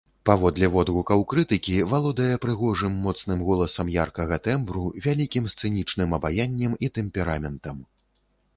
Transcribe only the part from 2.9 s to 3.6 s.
моцным